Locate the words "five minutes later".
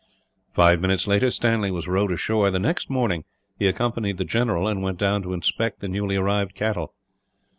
0.51-1.29